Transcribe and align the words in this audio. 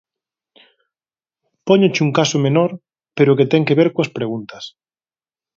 Póñoche 1.67 2.01
un 2.07 2.11
caso 2.19 2.37
menor 2.45 2.71
pero 3.17 3.35
que 3.37 3.49
ten 3.51 3.63
que 3.67 3.77
ver 3.79 3.89
coas 3.93 4.13
preguntas. 4.17 4.63